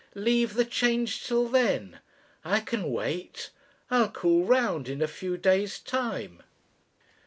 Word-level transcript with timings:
Leave 0.15 0.55
the 0.55 0.65
change 0.65 1.27
till 1.27 1.47
then. 1.47 1.99
I 2.43 2.59
can 2.61 2.89
wait. 2.91 3.51
I'll 3.91 4.09
call 4.11 4.43
round 4.45 4.89
in 4.89 4.99
a 4.99 5.07
few 5.07 5.37
days' 5.37 5.77
time." 5.77 6.41